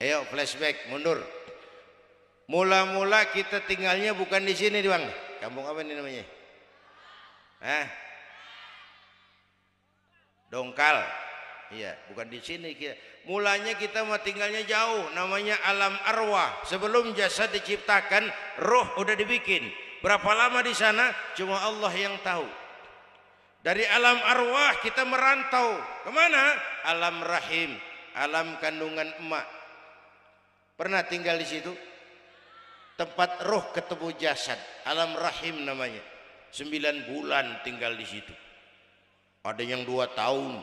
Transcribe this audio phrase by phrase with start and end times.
[0.00, 1.20] Ayo flashback, mundur.
[2.48, 5.04] Mula-mula kita tinggalnya bukan di sini, Bang.
[5.38, 6.24] Kampung apa ini namanya?
[7.60, 7.86] Hah?
[10.48, 10.98] Dongkal.
[11.70, 12.98] Iya, bukan di sini kita.
[13.28, 16.64] Mulanya kita mau tinggalnya jauh, namanya alam arwah.
[16.66, 18.26] Sebelum jasad diciptakan,
[18.58, 19.68] roh udah dibikin.
[20.00, 21.12] Berapa lama di sana?
[21.36, 22.48] Cuma Allah yang tahu.
[23.60, 26.56] Dari alam arwah kita merantau ke mana?
[26.88, 27.76] Alam rahim,
[28.16, 29.59] alam kandungan emak.
[30.80, 31.76] Pernah tinggal di situ?
[32.96, 34.56] Tempat roh ketemu jasad,
[34.88, 36.00] alam rahim namanya.
[36.48, 38.32] Sembilan bulan tinggal di situ.
[39.44, 40.56] Ada yang dua tahun,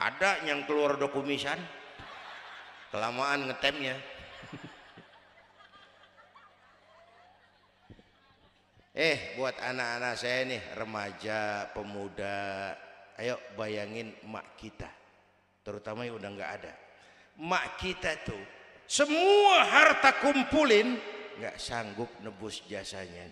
[0.00, 1.60] ada yang keluar dokumisan,
[2.88, 4.00] kelamaan ngetemnya.
[8.96, 12.72] Eh, buat anak-anak saya nih, remaja, pemuda,
[13.20, 14.88] ayo bayangin mak kita,
[15.60, 16.89] terutama yang udah nggak ada.
[17.40, 18.44] Mak kita tuh
[18.84, 20.98] semua harta kumpulin
[21.40, 23.24] nggak sanggup nebus jasanya.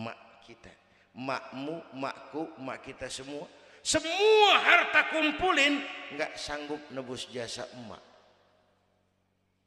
[0.00, 0.72] Mak kita,
[1.12, 3.44] makmu, makku, mak kita semua,
[3.84, 5.82] semua harta kumpulin
[6.16, 8.00] nggak sanggup nebus jasa emak.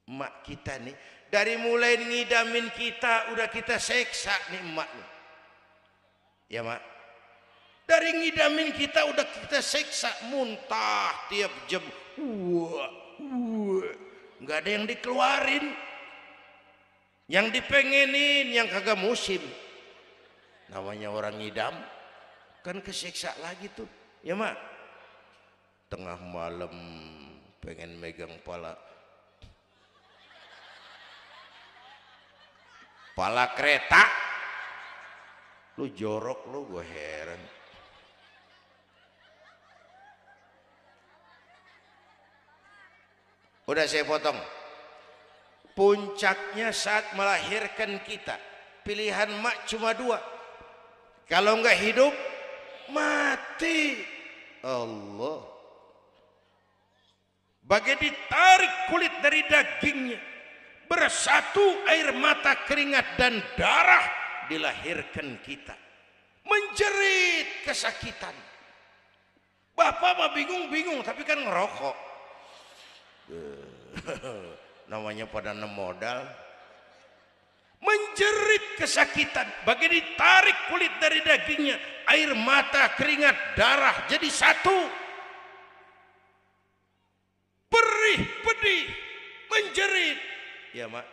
[0.10, 0.96] Emak kita nih
[1.28, 5.10] dari mulai ngidamin kita udah kita seksa nih emak nih.
[6.56, 6.82] Ya mak.
[7.84, 11.84] Dari ngidamin kita udah kita seksa muntah tiap jam.
[12.18, 13.03] Wah.
[14.44, 15.66] Nggak ada yang dikeluarin.
[17.32, 19.40] Yang dipengenin yang kagak musim.
[20.70, 21.76] Namanya orang ngidam
[22.64, 23.88] kan kesiksa lagi tuh.
[24.26, 24.56] Ya mak.
[25.88, 26.74] Tengah malam
[27.64, 28.76] pengen megang pala
[33.16, 34.04] pala kereta
[35.80, 37.42] lu jorok lu gue heran
[43.68, 44.40] udah saya potong.
[45.74, 48.38] Puncaknya saat melahirkan kita
[48.86, 50.20] pilihan mak cuma dua.
[51.26, 52.14] Kalau enggak hidup
[52.92, 54.04] mati.
[54.62, 55.42] Allah.
[57.64, 60.20] Bagai ditarik kulit dari dagingnya
[60.92, 64.04] bersatu air mata keringat dan darah
[64.52, 65.74] dilahirkan kita.
[66.44, 68.36] Menjerit kesakitan.
[69.74, 72.13] Bapak mah bingung-bingung tapi kan ngerokok
[74.92, 76.28] namanya pada modal
[77.84, 81.76] menjerit kesakitan bagi ditarik kulit dari dagingnya
[82.08, 85.04] air mata keringat darah jadi satu.
[87.68, 88.84] Perih pedih
[89.52, 90.20] menjerit.
[90.78, 91.06] Ya mak.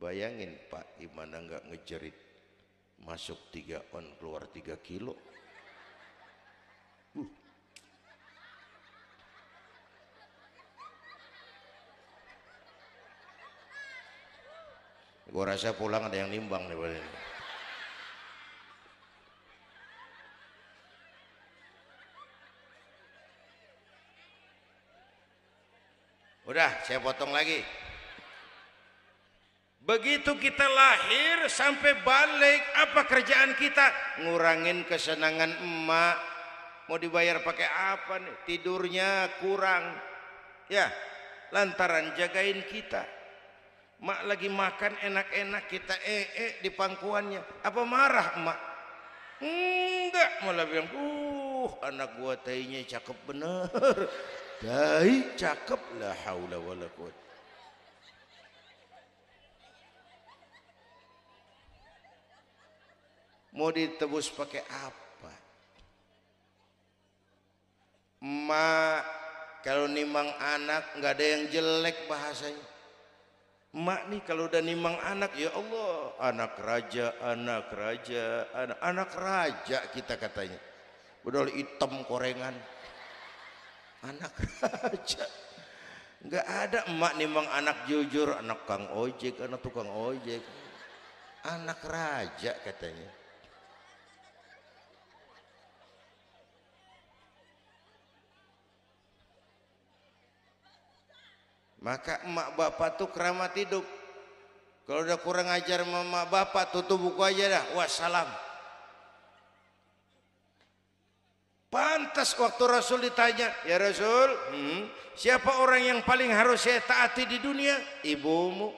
[0.00, 2.16] Bayangin pak gimana nggak ngejerit?
[3.04, 5.33] Masuk tiga on keluar tiga kilo
[15.34, 17.24] gua rasa pulang ada yang nimbang nih Pak.
[26.44, 27.58] Udah, saya potong lagi.
[29.82, 33.90] Begitu kita lahir sampai balik, apa kerjaan kita?
[34.22, 36.16] Ngurangin kesenangan emak.
[36.86, 38.36] Mau dibayar pakai apa nih?
[38.46, 39.98] Tidurnya kurang.
[40.70, 40.88] Ya,
[41.50, 43.02] lantaran jagain kita.
[44.02, 47.62] Mak lagi makan enak-enak kita eh eh di pangkuannya.
[47.62, 48.58] Apa marah emak?
[49.44, 53.70] Enggak, malah bilang, "Uh, anak gua tainya cakep bener."
[54.64, 56.88] Tai cakep la haula wala.
[63.54, 65.32] Mau ditebus pakai apa?
[68.24, 69.02] Mak
[69.62, 72.73] kalau nimang anak nggak ada yang jelek bahasanya.
[73.74, 79.78] Mak nih kalau udah nimang anak ya Allah, anak raja, anak raja, anak anak raja
[79.90, 80.62] kita katanya.
[81.26, 82.54] Udah hitam korengan.
[84.06, 84.30] Anak
[84.62, 85.26] raja.
[86.22, 90.40] Nggak ada emak nimang anak jujur anak kang ojek anak tukang ojek.
[91.44, 93.23] Anak raja katanya
[101.84, 103.84] maka emak bapak tuh keramat hidup
[104.88, 108.26] kalau udah kurang ajar mama bapak tutup buku aja dah wassalam
[111.74, 117.42] Pantas waktu Rasul ditanya, ya Rasul, hmm, siapa orang yang paling harus saya taati di
[117.42, 117.74] dunia?
[118.06, 118.70] Ibumu.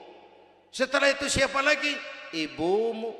[0.73, 1.93] Setelah itu siapa lagi?
[2.33, 3.13] Ibumu.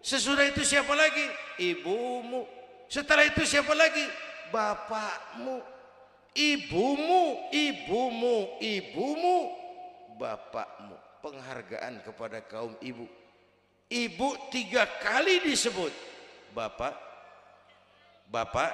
[0.00, 1.28] Sesudah itu siapa lagi?
[1.60, 2.48] Ibumu.
[2.88, 4.00] Setelah itu siapa lagi?
[4.48, 5.60] Bapakmu.
[6.34, 9.38] Ibumu ibumu ibumu.
[10.18, 13.06] Bapakmu penghargaan kepada kaum ibu.
[13.88, 15.94] Ibu tiga kali disebut.
[16.52, 16.96] Bapak
[18.28, 18.72] bapak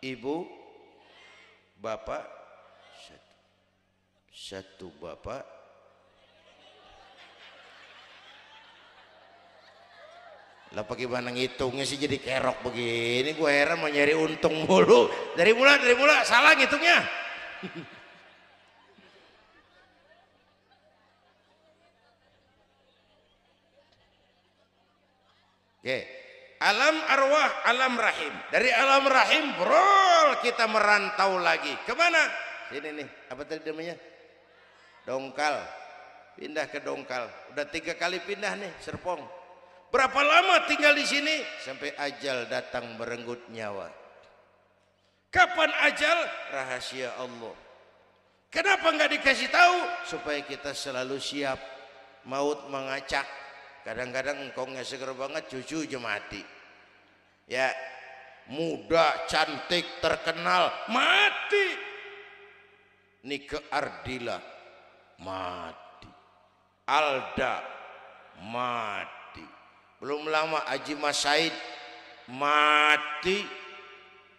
[0.00, 0.48] ibu
[1.76, 2.24] bapak
[3.04, 3.36] satu,
[4.32, 5.59] satu bapak
[10.70, 15.74] lah bagaimana ngitungnya sih jadi kerok begini gue heran mau nyari untung mulu dari mula
[15.82, 16.98] dari mula salah ngitungnya
[25.80, 26.04] Oke.
[26.60, 28.34] Alam arwah, alam rahim.
[28.52, 31.72] Dari alam rahim, bro, kita merantau lagi.
[31.88, 32.20] Ke mana?
[32.68, 33.96] Sini nih, apa tadi namanya?
[35.08, 35.56] Dongkal.
[36.36, 37.32] Pindah ke Dongkal.
[37.56, 39.39] Udah tiga kali pindah nih, Serpong.
[39.90, 41.42] Berapa lama tinggal di sini?
[41.66, 43.90] Sampai ajal datang merenggut nyawa.
[45.34, 46.18] Kapan ajal?
[46.54, 47.54] Rahasia Allah.
[48.50, 49.78] Kenapa nggak dikasih tahu?
[50.06, 51.58] Supaya kita selalu siap.
[52.26, 53.26] Maut mengacak.
[53.82, 56.42] Kadang-kadang engkau nggak seger banget, cucu aja mati.
[57.50, 57.74] Ya,
[58.46, 61.66] muda, cantik, terkenal, mati.
[63.26, 64.38] Nike Ardila,
[65.18, 66.10] mati.
[66.86, 67.54] Alda,
[68.46, 69.19] mati.
[70.00, 71.52] Belum lama Haji Mas Said,
[72.32, 73.44] mati.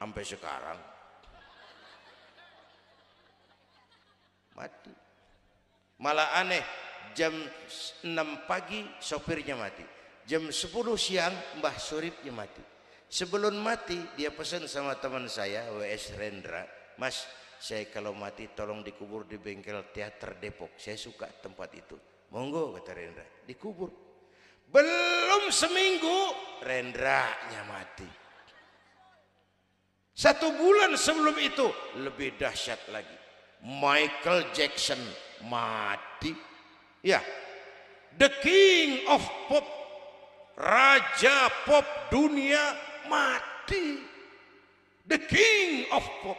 [0.02, 0.80] Sampai sekarang.
[4.58, 4.94] Mati.
[6.02, 6.66] Malah aneh,
[7.14, 9.84] jam 6 pagi sopirnya mati
[10.24, 10.56] jam 10
[10.96, 12.64] siang Mbah Suripnya mati
[13.12, 16.64] sebelum mati dia pesan sama teman saya WS Rendra
[17.00, 17.28] Mas
[17.62, 21.98] saya kalau mati tolong dikubur di bengkel teater Depok saya suka tempat itu
[22.32, 24.11] monggo kata Rendra dikubur
[24.72, 26.20] belum seminggu
[26.62, 28.10] Rendranya mati
[30.16, 31.68] satu bulan sebelum itu
[32.00, 33.18] lebih dahsyat lagi
[33.62, 35.02] Michael Jackson
[35.46, 36.52] mati
[37.02, 37.18] Ya,
[38.22, 39.66] the king of pop,
[40.54, 42.78] raja pop dunia
[43.10, 43.98] mati.
[45.10, 46.38] The king of pop,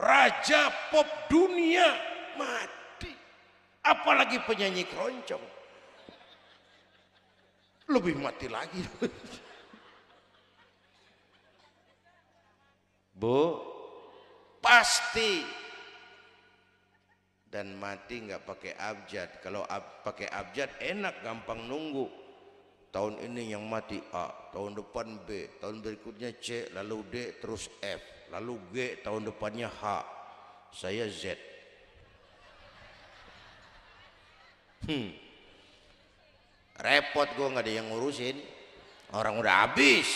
[0.00, 1.92] raja pop dunia
[2.40, 3.12] mati.
[3.84, 5.44] Apalagi penyanyi keroncong.
[7.86, 8.82] Lebih mati lagi.
[13.16, 13.56] Bu,
[14.60, 15.46] pasti.
[17.46, 19.40] Dan mati nggak pakai abjad.
[19.40, 22.26] Kalau ab, pakai abjad enak gampang nunggu.
[22.92, 28.00] Tahun ini yang mati A tahun depan B tahun berikutnya C lalu D terus F
[28.32, 29.84] lalu G tahun depannya H.
[30.72, 31.36] Saya Z.
[34.88, 35.25] Hmm.
[36.80, 38.36] Repot gue nggak ada yang ngurusin
[39.14, 40.08] orang udah habis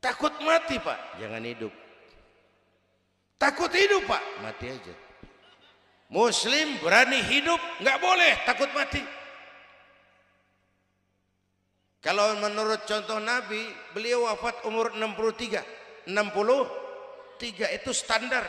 [0.00, 1.68] Takut mati pak, jangan hidup.
[3.36, 4.96] Takut hidup pak, mati aja.
[6.08, 9.04] Muslim berani hidup, nggak boleh takut mati.
[12.00, 13.60] Kalau menurut contoh Nabi,
[13.92, 16.08] beliau wafat umur 63.
[16.08, 18.48] 63 itu standar.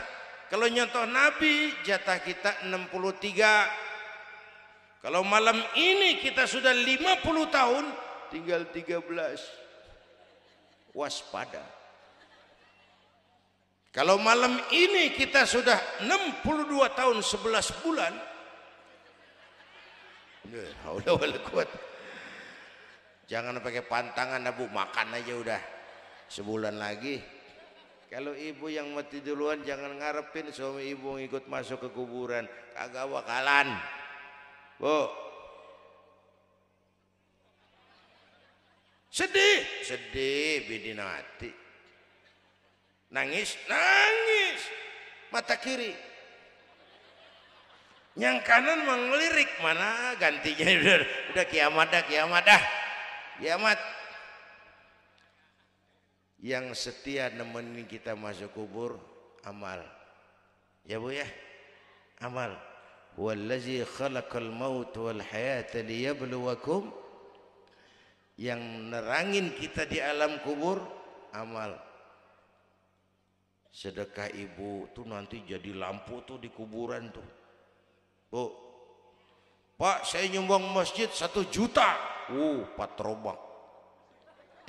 [0.51, 4.99] Kalau nyontoh Nabi, jatah kita 63.
[4.99, 7.87] Kalau malam ini kita sudah 50 tahun,
[8.27, 11.63] tinggal 13 waspada.
[13.95, 16.43] Kalau malam ini kita sudah 62
[16.99, 18.11] tahun 11 bulan,
[21.47, 21.71] kuat.
[23.31, 25.61] Jangan pakai pantangan abu makan aja udah
[26.27, 27.23] sebulan lagi.
[28.11, 32.43] Kalau ibu yang mati duluan jangan ngarepin suami ibu ngikut masuk ke kuburan,
[32.75, 33.71] kagak bakalan.
[34.75, 35.07] Bu,
[39.11, 41.51] Sedih, sedih bidinati.
[43.11, 44.61] Nangis, nangis.
[45.35, 45.91] Mata kiri.
[48.15, 50.99] Yang kanan mengelirik mana gantinya udah,
[51.35, 52.63] udah kiamat dah, kiamat dah.
[53.39, 53.79] Kiamat.
[56.41, 58.97] Yang setia nemenin kita masuk kubur
[59.45, 59.85] amal.
[60.89, 61.29] Ya Bu ya.
[62.17, 62.57] Amal.
[63.13, 66.89] Wallazi khalaqal maut wal hayata liyabluwakum
[68.41, 70.81] yang nerangin kita di alam kubur
[71.35, 71.77] amal
[73.69, 77.27] sedekah ibu tuh nanti jadi lampu tuh di kuburan tuh
[78.33, 78.43] bu
[79.77, 81.85] pak saya nyumbang masjid satu juta
[82.33, 83.37] uh patrobak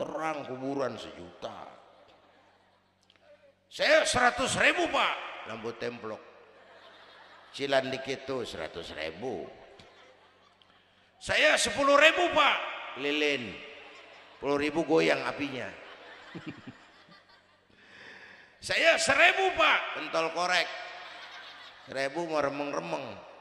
[0.03, 1.71] terang kuburan sejuta.
[3.71, 5.47] Saya seratus ribu pak.
[5.47, 6.19] Lampu templok.
[7.55, 9.47] Cilan dikit tuh seratus ribu.
[11.23, 12.59] Saya sepuluh ribu pak.
[12.99, 13.55] Lilin.
[14.43, 15.71] Puluh ribu goyang apinya.
[18.59, 19.81] Saya seribu pak.
[19.95, 20.67] Pentol korek.
[21.87, 23.32] Seribu mau remeng-remeng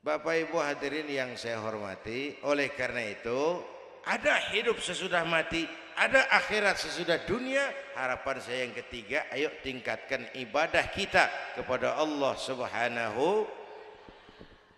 [0.00, 3.60] Bapak Ibu hadirin yang saya hormati oleh karena itu
[4.08, 7.60] ada hidup sesudah mati ada akhirat sesudah dunia
[7.92, 13.44] harapan saya yang ketiga ayo tingkatkan ibadah kita kepada Allah subhanahu.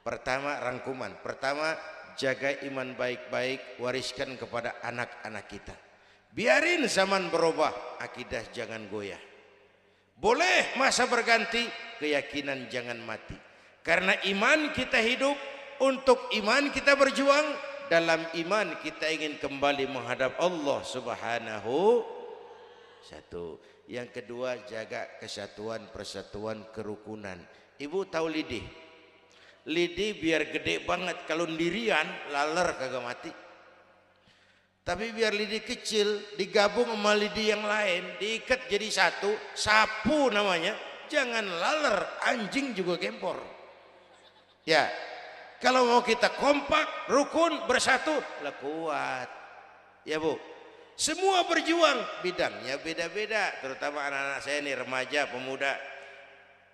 [0.03, 1.15] Pertama rangkuman.
[1.23, 1.79] Pertama
[2.19, 5.75] jaga iman baik-baik wariskan kepada anak-anak kita.
[6.35, 9.23] Biarin zaman berubah akidah jangan goyah.
[10.19, 11.63] Boleh masa berganti
[12.03, 13.52] keyakinan jangan mati
[13.83, 15.35] karena iman kita hidup
[15.83, 17.47] untuk iman kita berjuang
[17.91, 22.07] dalam iman kita ingin kembali menghadap Allah Subhanahu
[23.03, 23.59] satu.
[23.91, 27.37] Yang kedua jaga kesatuan persatuan kerukunan.
[27.77, 28.63] Ibu tahu lidi
[29.67, 33.33] lidi biar gede banget kalau dirian laler kagak mati.
[34.83, 40.75] Tapi biar lidi kecil digabung sama lidi yang lain diikat jadi satu sapu namanya
[41.07, 43.52] jangan laler anjing juga gempor
[44.63, 44.87] ya
[45.63, 49.31] kalau mau kita kompak, rukun, bersatu, lah kuat.
[50.03, 50.35] Ya Bu.
[50.99, 53.55] Semua berjuang, bidangnya beda-beda.
[53.63, 55.79] Terutama anak-anak saya ini remaja, pemuda.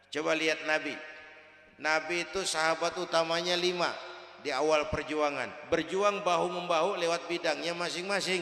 [0.09, 0.97] Coba lihat Nabi.
[1.85, 3.93] Nabi itu sahabat utamanya lima
[4.41, 5.69] di awal perjuangan.
[5.69, 8.41] Berjuang bahu-membahu lewat bidangnya masing-masing.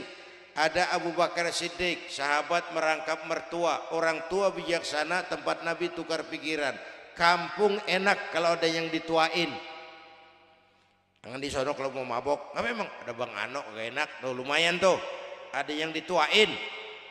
[0.54, 3.90] Ada Abu Bakar Siddiq, sahabat merangkap mertua.
[3.92, 6.78] Orang tua bijaksana, tempat Nabi tukar pikiran.
[7.16, 9.48] Kampung enak kalau ada yang dituain
[11.26, 14.78] Jangan di sono kalau mau mabok, nggak memang ada Bang Ano gak enak, tuh lumayan
[14.78, 14.94] tuh.
[15.50, 16.46] Ada yang dituain,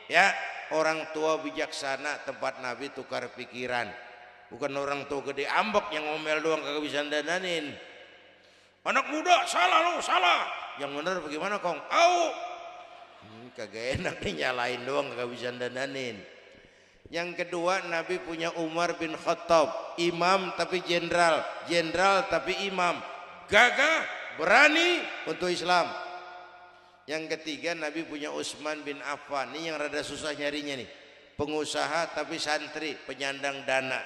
[0.07, 0.31] ya
[0.71, 3.91] orang tua bijaksana tempat Nabi tukar pikiran.
[4.47, 7.75] Bukan orang tua gede ambek yang ngomel doang kagak bisa dandanin.
[8.87, 10.47] Anak muda salah lo, salah.
[10.79, 11.75] Yang benar bagaimana kong?
[11.75, 12.15] Au.
[13.19, 16.23] Hmm, kagak enak nih nyalain doang kagak bisa dandanin.
[17.13, 22.97] Yang kedua Nabi punya Umar bin Khattab, imam tapi jenderal, jenderal tapi imam
[23.45, 24.01] gagah,
[24.41, 25.85] berani untuk Islam.
[27.05, 29.53] Yang ketiga Nabi punya Utsman bin Affan.
[29.53, 30.89] Ini yang rada susah nyarinya nih.
[31.37, 34.01] Pengusaha tapi santri, penyandang dana.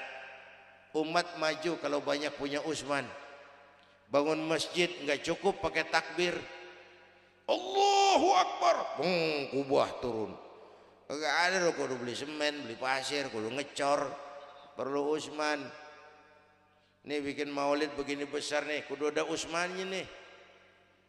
[0.91, 3.08] Umat maju kalau banyak punya Utsman.
[4.12, 6.36] Bangun masjid nggak cukup pakai takbir.
[7.48, 8.75] Allahu Akbar.
[9.00, 10.49] Hmm, kubah turun.
[11.10, 14.06] Enggak ada loh kudu beli semen, beli pasir, kudu ngecor.
[14.78, 15.60] Perlu Utsman.
[17.10, 20.06] Nih bikin maulid begini besar nih, kudu ada Usmannya nih.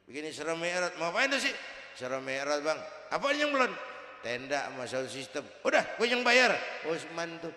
[0.08, 1.54] Begini serem Mi'raj, mau apa itu sih?
[1.94, 2.80] Serem Mi'raj bang.
[3.12, 3.70] Apa yang belum?
[4.24, 5.44] Tenda sama sound system.
[5.62, 6.56] Udah, gue yang bayar.
[6.88, 7.52] Usman tuh.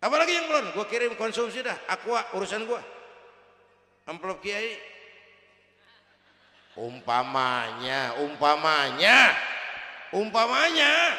[0.00, 0.72] Apalagi yang belum?
[0.72, 1.76] Gue kirim konsumsi dah.
[1.86, 2.80] Aqua urusan gue.
[4.08, 4.74] Amplop kiai.
[6.78, 9.34] Umpamanya, umpamanya,
[10.14, 11.16] umpamanya.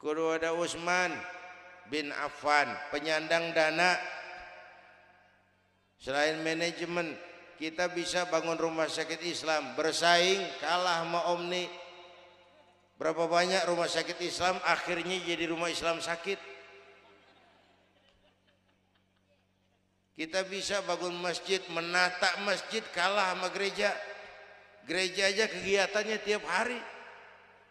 [0.00, 1.16] Kudu ada Usman
[1.88, 3.96] bin Affan penyandang dana.
[5.96, 7.16] Selain manajemen
[7.56, 11.64] kita bisa bangun rumah sakit Islam bersaing kalah sama Omni.
[13.00, 16.36] Berapa banyak rumah sakit Islam akhirnya jadi rumah Islam sakit?
[20.14, 23.90] Kita bisa bangun masjid menata masjid kalah sama gereja
[24.84, 26.78] gereja aja kegiatannya tiap hari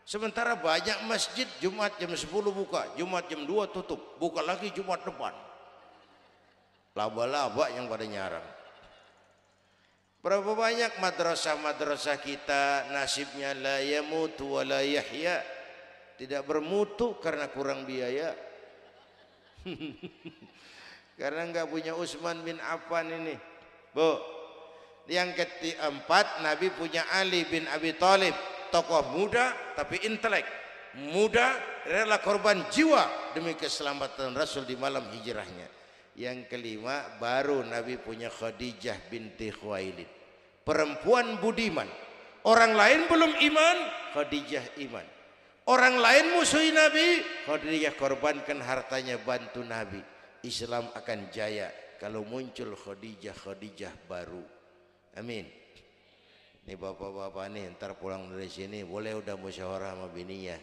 [0.03, 5.32] Sementara banyak masjid Jumat jam 10 buka, Jumat jam 2 tutup, buka lagi Jumat depan.
[6.91, 8.48] Laba-laba yang pada nyarang.
[10.20, 15.39] Berapa banyak madrasah-madrasah kita nasibnya la yamutu wa la yahya.
[16.20, 18.36] Tidak bermutu karena kurang biaya.
[21.20, 23.36] karena enggak punya Utsman bin Affan ini.
[23.96, 24.33] Bu.
[25.03, 28.31] Yang keempat Nabi punya Ali bin Abi Thalib.
[28.72, 30.48] Tokoh muda tapi intelek.
[30.93, 35.67] Muda rela korban jiwa demi keselamatan Rasul di malam hijrahnya.
[36.13, 40.07] Yang kelima baru Nabi punya Khadijah binti Khuwailid.
[40.63, 41.89] Perempuan budiman.
[42.48, 43.77] Orang lain belum iman
[44.15, 45.05] Khadijah iman.
[45.67, 50.00] Orang lain musuhi Nabi Khadijah korbankan hartanya bantu Nabi.
[50.43, 54.52] Islam akan jaya kalau muncul Khadijah Khadijah baru
[55.17, 55.63] amin
[56.63, 60.55] Nih bapak-bapak nih ntar pulang dari sini boleh udah musyawarah sama bininya.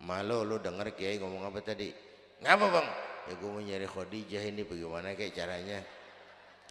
[0.00, 1.92] Malu lu denger kiai ngomong apa tadi?
[2.40, 2.88] Ngapa bang?
[3.28, 5.84] Ya gue mau nyari Khadijah ini bagaimana kayak caranya?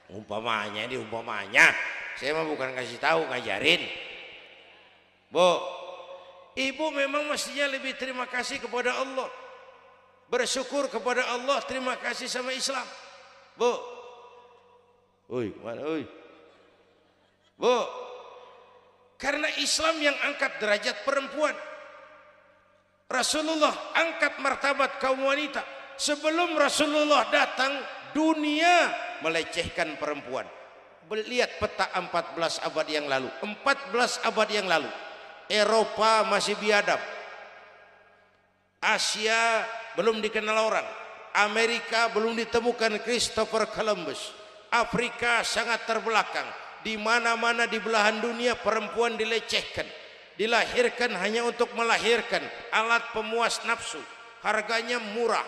[0.09, 1.69] Umpamanya ini umpamanya.
[2.17, 3.85] Saya mah bukan kasih tahu ngajarin.
[5.29, 5.61] Bu,
[6.57, 9.29] ibu memang mestinya lebih terima kasih kepada Allah.
[10.25, 12.85] Bersyukur kepada Allah, terima kasih sama Islam.
[13.53, 13.69] Bu,
[15.29, 16.18] Oi, mana oi?
[17.59, 17.75] Bu,
[19.19, 21.51] karena Islam yang angkat derajat perempuan.
[23.11, 25.59] Rasulullah angkat martabat kaum wanita.
[25.99, 27.83] Sebelum Rasulullah datang,
[28.15, 28.87] dunia
[29.19, 30.47] melecehkan perempuan.
[31.09, 33.27] Lihat peta 14 abad yang lalu.
[33.43, 34.87] 14 abad yang lalu.
[35.51, 37.01] Eropa masih biadab.
[38.79, 39.67] Asia
[39.99, 40.87] belum dikenal orang.
[41.35, 44.31] Amerika belum ditemukan Christopher Columbus.
[44.69, 46.68] Afrika sangat terbelakang.
[46.79, 49.85] Di mana-mana di belahan dunia perempuan dilecehkan.
[50.39, 52.39] Dilahirkan hanya untuk melahirkan
[52.71, 53.99] alat pemuas nafsu.
[54.39, 55.43] Harganya murah.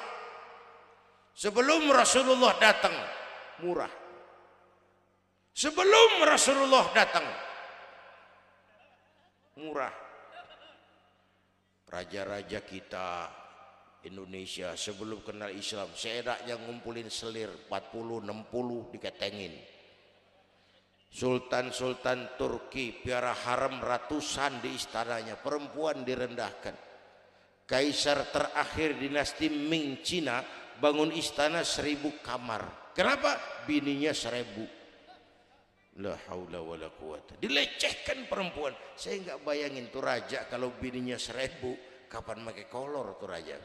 [1.32, 2.92] Sebelum Rasulullah datang,
[3.64, 3.88] murah.
[5.56, 7.24] Sebelum Rasulullah datang,
[9.56, 9.96] murah.
[11.88, 13.32] Raja-raja kita
[14.08, 15.92] Indonesia sebelum kenal Islam
[16.50, 19.54] yang ngumpulin selir 40 60 diketengin
[21.12, 26.72] Sultan-sultan Turki piara haram ratusan di istananya perempuan direndahkan.
[27.68, 30.39] Kaisar terakhir dinasti Ming Cina
[30.80, 32.96] bangun istana seribu kamar.
[32.96, 33.36] Kenapa?
[33.68, 34.63] bininya seribu.
[36.00, 37.36] La haula wala quwata.
[37.38, 38.72] Dilecehkan perempuan.
[38.96, 41.75] Saya nggak bayangin tuh raja kalau bininya seribu
[42.08, 43.60] kapan pakai kolor tuh raja?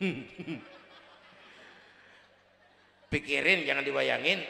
[3.12, 4.40] Pikirin jangan dibayangin.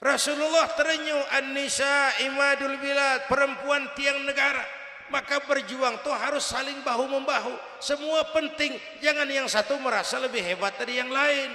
[0.00, 4.64] Rasulullah terenyuh An-Nisa imadul bilad perempuan tiang negara.
[5.12, 7.52] Maka berjuang tuh harus saling bahu membahu
[7.84, 8.72] semua penting.
[9.04, 11.52] Jangan yang satu merasa lebih hebat dari yang lain.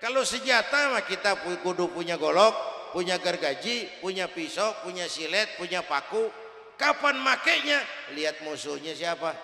[0.00, 2.54] Kalau senjata mah kita kudu punya golok
[2.94, 6.30] punya gergaji punya pisau punya silet punya paku.
[6.78, 7.82] Kapan makainya?
[8.14, 9.34] Lihat musuhnya siapa.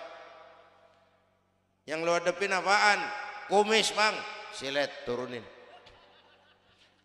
[1.83, 3.03] Yang lo hadapin apaan?
[3.51, 4.15] Kumis bang.
[4.55, 5.54] Silet turunin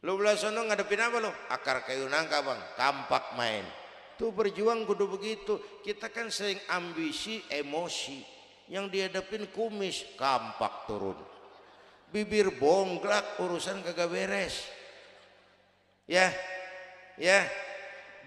[0.00, 2.60] lu belah sono ngadepin apa lo akar kayu nangka bang.
[2.76, 3.64] Tampak main.
[4.16, 5.60] Tuh berjuang kudu begitu.
[5.84, 8.24] Kita kan sering ambisi emosi.
[8.70, 11.18] Yang dihadapin kumis kampak turun.
[12.08, 14.64] Bibir bongklak urusan kagak beres.
[16.08, 16.32] Ya
[17.20, 17.44] ya.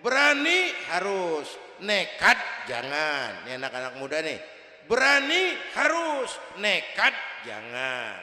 [0.05, 1.49] Berani harus.
[1.81, 3.49] Nekat jangan.
[3.49, 4.37] Ini anak-anak muda nih.
[4.85, 6.37] Berani harus.
[6.61, 7.17] Nekat
[7.49, 8.21] jangan.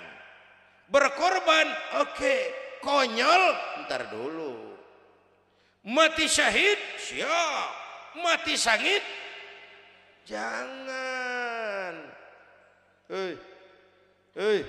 [0.86, 1.66] Berkorban
[1.98, 2.14] oke.
[2.14, 2.59] okay.
[2.80, 3.42] Konyol
[3.86, 4.76] ntar dulu.
[5.88, 7.70] Mati syahid siap.
[8.20, 9.04] Mati sangit
[10.26, 11.94] jangan.
[13.06, 13.32] Hei
[14.36, 14.60] hei.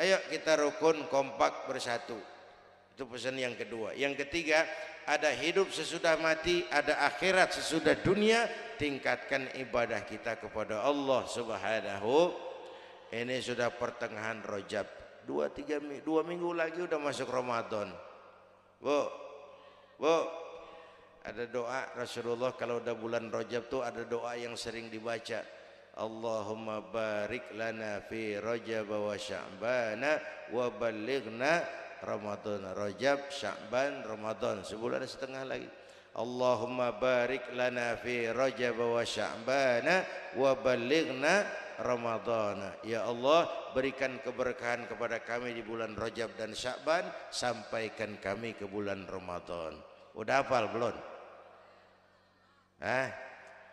[0.00, 2.16] Ayo kita rukun kompak bersatu.
[2.96, 3.92] Itu pesan yang kedua.
[3.92, 4.64] Yang ketiga
[5.04, 8.48] ada hidup sesudah mati, ada akhirat sesudah dunia,
[8.80, 12.32] tingkatkan ibadah kita kepada Allah Subhanahu.
[13.10, 14.86] Ini sudah pertengahan Rojab,
[15.30, 17.86] dua tiga dua minggu lagi udah masuk Ramadan.
[18.82, 19.06] Bu,
[20.02, 20.16] bu,
[21.22, 25.46] ada doa Rasulullah kalau udah bulan Rojab tuh ada doa yang sering dibaca.
[25.94, 30.18] Allahumma barik lana fi Rajab wa Sya'bana
[30.50, 31.62] wa balighna
[32.00, 35.68] Ramadan Rajab Sya'ban Ramadan sebulan setengah lagi
[36.16, 39.86] Allahumma barik lana fi Rajab wa Sya'ban
[40.38, 41.42] wa balighna
[41.80, 42.76] Ramadhan.
[42.84, 49.08] Ya Allah, berikan keberkahan kepada kami di bulan Rajab dan Syakban, sampaikan kami ke bulan
[49.08, 49.80] Ramadhan.
[50.14, 50.94] Udah hafal belum?
[52.84, 53.10] Hah?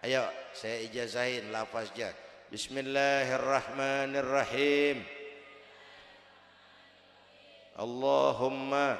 [0.03, 2.13] Ayo, saya ijazahin lafaznya.
[2.47, 5.03] Bismillahirrahmanirrahim.
[7.77, 8.97] Allahumma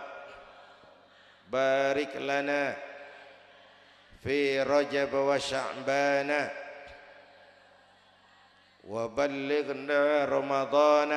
[1.49, 2.75] barik lana
[4.21, 6.66] fi Rajab wa Sya'bana.
[8.87, 11.11] Waballighna Ramadhan.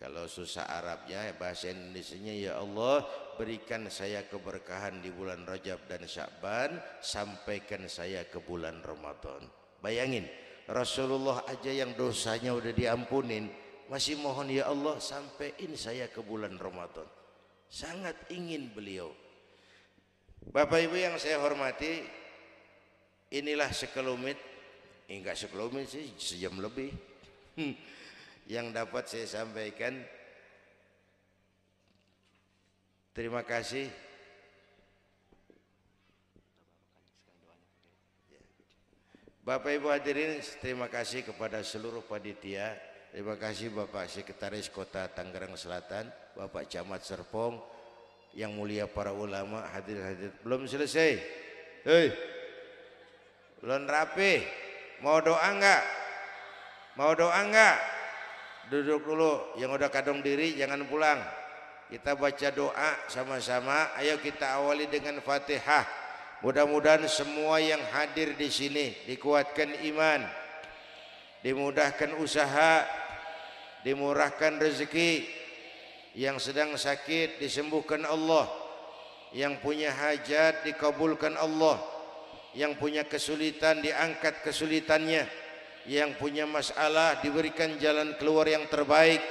[0.00, 3.06] kalau susah Arabnya bahasa Indonesia ya Allah
[3.38, 9.46] berikan saya keberkahan di bulan Rajab dan Syakban sampaikan saya ke bulan Ramadan.
[9.78, 10.26] Bayangin
[10.66, 13.46] Rasulullah aja yang dosanya udah diampunin
[13.86, 17.06] masih mohon ya Allah sampaikan saya ke bulan Ramadan.
[17.68, 19.12] Sangat ingin beliau.
[20.50, 22.02] Bapak Ibu yang saya hormati
[23.30, 24.51] inilah sekelumit
[25.10, 26.90] enggak sekelumit sih sejam lebih
[28.52, 29.96] yang dapat saya sampaikan
[33.16, 33.88] terima kasih
[39.42, 46.08] Bapak Ibu hadirin terima kasih kepada seluruh panitia Terima kasih Bapak Sekretaris Kota Tangerang Selatan,
[46.32, 47.60] Bapak Camat Serpong,
[48.32, 50.32] yang mulia para ulama hadir-hadir.
[50.40, 51.20] Belum selesai.
[51.84, 52.08] Hei.
[53.60, 54.61] Belum rapi.
[55.02, 55.82] Mau doa enggak?
[56.94, 57.76] Mau doa enggak?
[58.70, 59.58] Duduk dulu.
[59.58, 61.18] Yang udah kadung diri jangan pulang.
[61.90, 63.90] Kita baca doa sama-sama.
[63.98, 65.84] Ayo kita awali dengan Fatihah.
[66.42, 70.26] Mudah-mudahan semua yang hadir di sini dikuatkan iman,
[71.46, 72.82] dimudahkan usaha,
[73.86, 75.22] dimurahkan rezeki,
[76.18, 78.50] yang sedang sakit disembuhkan Allah,
[79.30, 81.78] yang punya hajat dikabulkan Allah,
[82.57, 85.27] yang punya kesulitan diangkat kesulitannya
[85.87, 89.23] yang punya masalah diberikan jalan keluar yang terbaik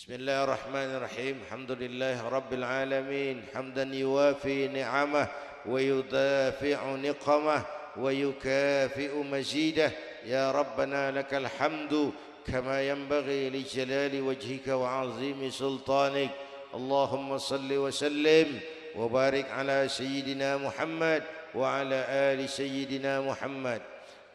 [0.00, 5.28] بسم الله الرحمن الرحيم الحمد لله رب العالمين حمدا يوافي نعمه
[5.67, 7.65] ويدافع نقمه
[7.97, 9.91] ويكافئ مزيده
[10.25, 12.11] يا ربنا لك الحمد
[12.47, 16.29] كما ينبغي لجلال وجهك وعظيم سلطانك.
[16.75, 18.59] اللهم صل وسلم
[18.95, 21.23] وبارك على سيدنا محمد
[21.55, 23.81] وعلى آل سيدنا محمد.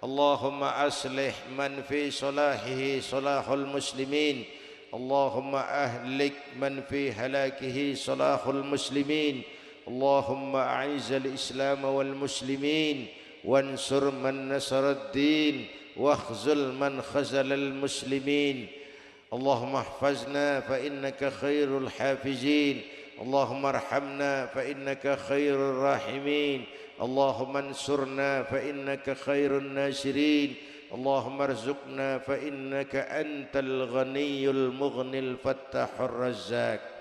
[0.05, 4.45] اللهم أصلح من في صلاحه صلاح المسلمين.
[4.95, 9.43] اللهم أهلك من في هلاكه صلاح المسلمين.
[9.91, 13.07] اللهم أعز الإسلام والمسلمين
[13.45, 18.67] وانصر من نصر الدين واخذل من خزل المسلمين.
[19.33, 22.77] اللهم احفظنا فإنك خير الحافزين
[23.23, 26.65] اللهم ارحمنا فإنك خير الراحمين.
[27.03, 30.55] اللهم انصرنا فإنك خير الناصرين.
[30.95, 37.00] اللهم ارزقنا فإنك أنت الغني المغني الفتاح الرزاق.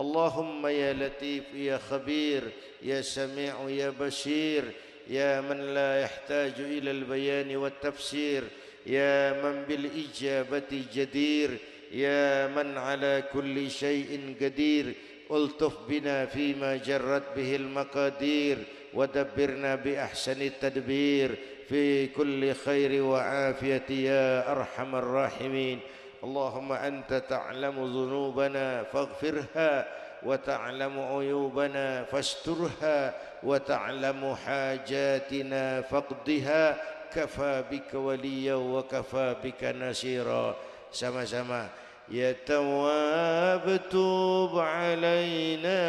[0.00, 2.42] اللهم يا لطيف يا خبير
[2.82, 4.64] يا سميع يا بشير
[5.08, 8.42] يا من لا يحتاج إلى البيان والتفسير
[8.86, 11.50] يا من بالإجابة جدير
[11.92, 14.92] يا من على كل شيء قدير.
[15.30, 18.58] ألطف بنا فيما جرت به المقادير
[18.94, 21.34] ودبرنا بأحسن التدبير.
[21.68, 25.78] في كل خير وعافية يا أرحم الراحمين.
[26.24, 29.86] اللهم أنت تعلم ذنوبنا فاغفرها
[30.22, 36.76] وتعلم عيوبنا فاسترها وتعلم حاجاتنا فاقضها.
[37.10, 40.54] كفى بك وليا وكفى بك نصيرا.
[40.92, 41.70] sama-sama
[42.10, 45.80] يا تواب توب علينا.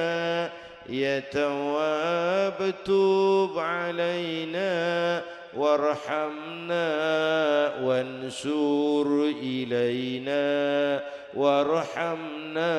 [0.90, 4.72] يا تواب توب علينا.
[5.58, 6.88] وارحمنا
[7.84, 10.44] وانسور إلينا.
[11.32, 12.74] وارحمنا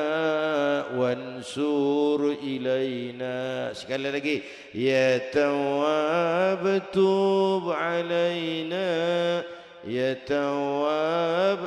[0.93, 3.73] وانسور إلينا.
[3.73, 4.45] Sekali lagi.
[4.73, 8.89] Ya tawwab tub علينا
[9.89, 11.59] يا تواب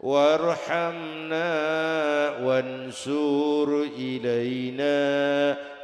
[0.00, 1.50] وارحمنا
[2.40, 4.96] وانسور إلينا.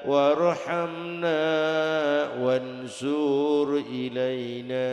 [0.06, 1.40] وارحمنا
[2.38, 4.86] وانشر إلينا.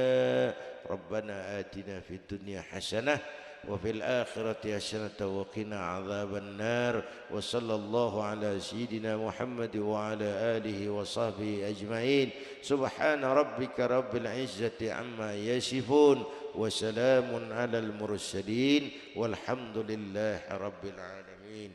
[0.89, 3.19] ربنا آتنا في الدنيا حسنة
[3.67, 7.03] وفي الآخرة حسنة وقنا عذاب النار.
[7.31, 12.29] وصلى الله على سيدنا محمد وعلى آله وصحبه أجمعين.
[12.61, 16.23] سبحان ربك رب العزة عما يصفون
[16.55, 21.71] وسلام على المرسلين والحمد لله رب العالمين.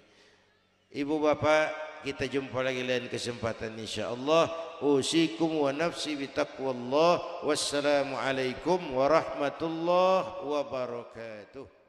[0.94, 4.52] Ibu Bapak kita jumpa lagi lain kesempatan insyaallah.
[4.84, 11.83] Usikum wa nafsi bitaqwallah wassalamu alaikum warahmatullahi wabarakatuh